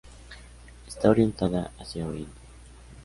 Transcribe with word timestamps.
Está 0.87 1.11
orientada 1.11 1.69
hacia 1.77 2.07
oriente. 2.07 2.41